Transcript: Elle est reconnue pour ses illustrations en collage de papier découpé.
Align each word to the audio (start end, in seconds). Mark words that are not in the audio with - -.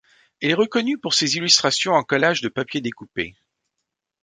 Elle 0.41 0.49
est 0.49 0.53
reconnue 0.55 0.97
pour 0.97 1.13
ses 1.13 1.35
illustrations 1.35 1.91
en 1.93 2.01
collage 2.01 2.41
de 2.41 2.49
papier 2.49 2.81
découpé. 2.81 3.35